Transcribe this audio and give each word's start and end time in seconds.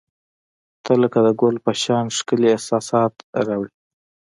•ته 0.83 0.91
لکه 1.01 1.19
د 1.25 1.27
ګل 1.39 1.55
په 1.65 1.71
شان 1.81 2.05
ښکلي 2.17 2.47
احساسات 2.53 3.13
راوړي. 3.47 3.73